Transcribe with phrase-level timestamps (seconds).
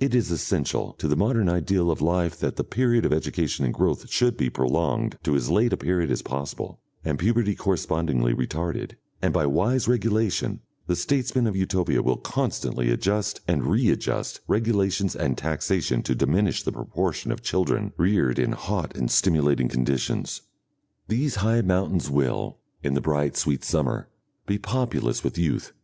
[0.00, 3.74] It is essential to the modern ideal of life that the period of education and
[3.74, 8.94] growth should be prolonged to as late a period as possible and puberty correspondingly retarded,
[9.20, 15.36] and by wise regulation the statesmen of Utopia will constantly adjust and readjust regulations and
[15.36, 20.40] taxation to diminish the proportion of children reared in hot and stimulating conditions.
[21.08, 24.08] These high mountains will, in the bright sweet summer,
[24.46, 25.74] be populous with youth.